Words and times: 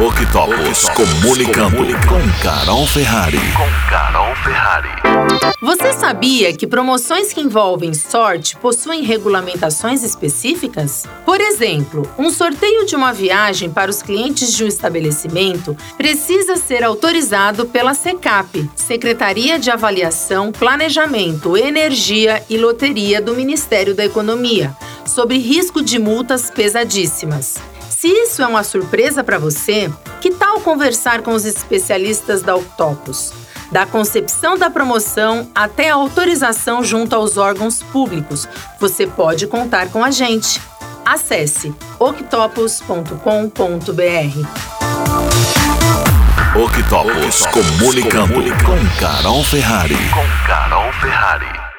Octopus 0.00 0.88
comunicando 0.96 1.76
com 2.08 2.42
Carol 2.42 2.86
Ferrari. 2.86 3.36
Com 3.52 3.90
Carol 3.90 4.34
Ferrari. 4.36 4.88
Você 5.60 5.92
sabia 5.92 6.54
que 6.54 6.66
promoções 6.66 7.34
que 7.34 7.40
envolvem 7.42 7.92
sorte 7.92 8.56
possuem 8.56 9.02
regulamentações 9.02 10.02
específicas? 10.02 11.04
Por 11.26 11.38
exemplo, 11.38 12.10
um 12.18 12.30
sorteio 12.30 12.86
de 12.86 12.96
uma 12.96 13.12
viagem 13.12 13.68
para 13.68 13.90
os 13.90 14.00
clientes 14.00 14.54
de 14.54 14.64
um 14.64 14.68
estabelecimento 14.68 15.76
precisa 15.98 16.56
ser 16.56 16.82
autorizado 16.82 17.66
pela 17.66 17.92
SECAP, 17.92 18.70
Secretaria 18.74 19.58
de 19.58 19.70
Avaliação, 19.70 20.50
Planejamento, 20.50 21.58
Energia 21.58 22.42
e 22.48 22.56
Loteria 22.56 23.20
do 23.20 23.34
Ministério 23.34 23.94
da 23.94 24.06
Economia, 24.06 24.74
sob 25.04 25.36
risco 25.36 25.82
de 25.82 25.98
multas 25.98 26.50
pesadíssimas. 26.50 27.56
Se 27.90 28.08
isso 28.08 28.40
é 28.40 28.46
uma 28.46 28.62
surpresa 28.62 29.22
para 29.22 29.38
você, 29.38 29.92
que 30.20 30.30
tal 30.30 30.60
conversar 30.60 31.22
com 31.22 31.34
os 31.34 31.44
especialistas 31.44 32.40
da 32.40 32.54
Octopus? 32.54 33.32
Da 33.70 33.84
concepção 33.84 34.56
da 34.56 34.70
promoção 34.70 35.50
até 35.54 35.90
a 35.90 35.94
autorização 35.94 36.82
junto 36.82 37.14
aos 37.14 37.36
órgãos 37.36 37.82
públicos, 37.82 38.48
você 38.78 39.06
pode 39.06 39.46
contar 39.46 39.90
com 39.90 40.02
a 40.02 40.10
gente. 40.10 40.60
Acesse 41.04 41.74
octopus.com.br. 41.98 43.10
Octopus 46.56 47.46
comunicando 47.46 48.34
com 48.64 49.00
Carol 49.00 49.44
Ferrari. 49.44 49.96
Com 50.12 50.46
Carol 50.46 50.92
Ferrari. 50.94 51.69